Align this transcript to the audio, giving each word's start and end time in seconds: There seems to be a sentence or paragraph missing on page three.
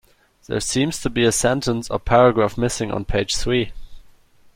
There 0.47 0.59
seems 0.59 0.99
to 1.03 1.11
be 1.11 1.25
a 1.25 1.31
sentence 1.31 1.87
or 1.91 1.99
paragraph 1.99 2.57
missing 2.57 2.91
on 2.91 3.05
page 3.05 3.35
three. 3.35 3.71